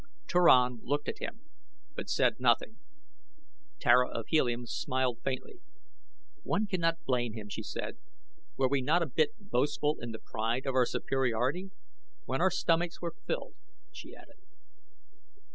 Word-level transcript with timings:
Turan 0.27 0.79
looked 0.81 1.07
at 1.07 1.19
him, 1.19 1.41
but 1.95 2.09
said 2.09 2.39
nothing. 2.39 2.77
Tara 3.79 4.09
of 4.09 4.25
Helium 4.29 4.65
smiled 4.65 5.19
faintly. 5.23 5.61
"One 6.41 6.65
cannot 6.65 7.03
blame 7.05 7.33
him," 7.33 7.49
she 7.49 7.61
said, 7.61 7.99
"were 8.57 8.67
we 8.67 8.81
not 8.81 9.03
a 9.03 9.13
bit 9.15 9.29
boastful 9.37 9.99
in 10.01 10.09
the 10.11 10.17
pride 10.17 10.65
of 10.65 10.73
our 10.73 10.87
superiority? 10.87 11.69
When 12.25 12.41
our 12.41 12.49
stomachs 12.49 12.99
were 12.99 13.13
filled," 13.27 13.53
she 13.91 14.15
added. 14.15 14.37